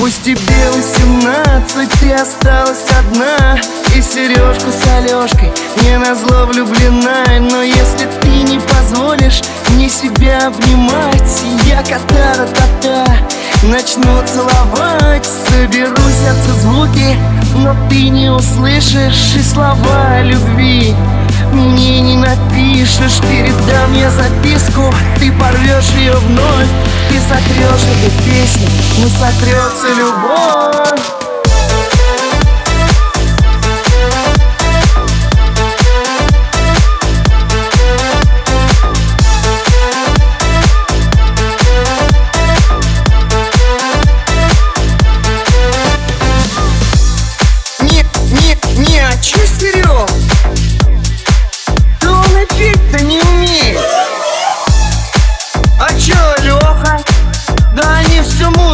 Пусть 0.00 0.22
тебе 0.22 0.70
восемнадцать, 0.74 1.90
ты 2.00 2.14
осталась 2.14 2.86
одна. 2.98 3.60
И 3.94 4.00
сережку 4.00 4.70
с 4.70 4.88
Алешкой 4.96 5.52
не 5.82 5.98
назло 5.98 6.46
влюблена 6.46 7.24
Но 7.38 7.60
если 7.60 8.08
ты 8.22 8.28
не 8.28 8.58
позволишь 8.60 9.42
мне 9.70 9.90
себя 9.90 10.46
обнимать 10.46 11.42
Я 11.66 11.82
кота-ра-та-та 11.82 13.04
начну 13.64 14.22
целовать 14.26 15.28
Соберу 15.50 15.96
сердце 15.96 16.60
звуки, 16.62 17.16
но 17.56 17.76
ты 17.90 18.08
не 18.08 18.30
услышишь 18.30 19.34
И 19.36 19.42
слова 19.42 20.22
любви. 20.22 20.94
Мне 21.52 22.00
не 22.00 22.16
напишешь 22.16 23.20
Передам 23.28 23.92
я 23.94 24.10
записку, 24.10 24.94
ты 25.18 25.32
порвешь 25.32 25.90
ее 25.98 26.14
вновь 26.14 26.68
Ты 27.08 27.18
сотрешь 27.20 27.59
эту 27.84 28.10
песню, 28.24 28.68
но 28.98 29.08
сотрется 29.08 29.88
любовь 29.96 31.29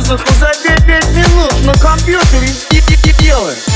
музыку 0.08 0.32
за 0.38 0.52
5 0.86 1.08
минут 1.08 1.64
на 1.64 1.72
компьютере 1.74 2.46
и- 2.70 2.76
и- 2.76 3.75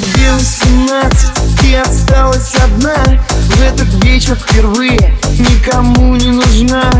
тебе 0.00 0.32
восемнадцать, 0.32 1.32
ты 1.60 1.76
осталась 1.76 2.54
одна. 2.56 2.96
В 3.56 3.62
этот 3.62 4.04
вечер 4.04 4.36
впервые 4.36 5.14
никому 5.38 6.16
не 6.16 6.28
нужна. 6.28 6.90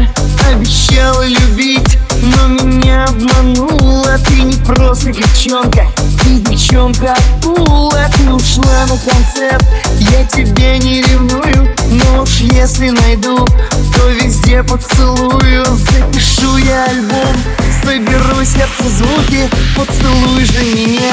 Обещала 0.50 1.26
любить, 1.26 1.98
но 2.22 2.46
меня 2.46 3.04
обманула. 3.04 4.18
Ты 4.26 4.42
не 4.42 4.56
просто 4.64 5.12
девчонка, 5.12 5.86
ты 6.22 6.38
девчонка 6.38 7.14
акула. 7.14 8.08
Ты 8.16 8.32
ушла 8.32 8.86
на 8.86 8.96
концерт, 8.96 9.64
я 9.98 10.24
тебя 10.24 10.78
не 10.78 11.02
ревную. 11.02 11.74
Но 11.90 12.22
уж 12.22 12.38
если 12.40 12.90
найду, 12.90 13.44
то 13.44 14.08
везде 14.08 14.62
поцелую. 14.62 15.64
Запишу 15.64 16.56
я 16.58 16.84
альбом, 16.84 17.36
соберу 17.84 18.44
сердце 18.44 18.88
звуки. 18.96 19.50
Поцелуй 19.76 20.44
же 20.44 20.64
меня, 20.64 21.12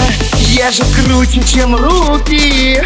я 0.74 0.86
же 0.86 0.94
круче, 0.94 1.42
чем 1.44 1.76
руки. 1.76 2.82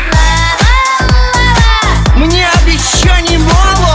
Мне 2.16 2.48
обещаний 2.62 3.38
мало 3.38 3.87